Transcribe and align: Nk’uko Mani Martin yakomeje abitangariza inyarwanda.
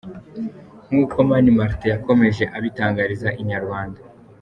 Nk’uko 0.87 1.15
Mani 1.29 1.49
Martin 1.57 1.91
yakomeje 1.95 2.43
abitangariza 2.57 3.29
inyarwanda. 3.41 3.99